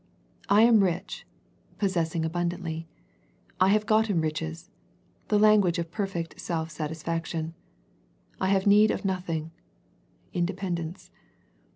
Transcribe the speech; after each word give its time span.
"I 0.49 0.63
am 0.63 0.83
rich," 0.83 1.27
possessing 1.77 2.25
abundantly," 2.25 2.87
I 3.61 3.67
have 3.67 3.85
gotten 3.85 4.19
riches," 4.19 4.71
the 5.27 5.37
lan 5.37 5.61
guage 5.61 5.77
of 5.77 5.91
perfect 5.91 6.41
self 6.41 6.71
satisfaction," 6.71 7.53
I 8.41 8.47
have 8.47 8.65
need 8.65 8.89
of 8.89 9.05
nothing," 9.05 9.51
independence. 10.33 11.11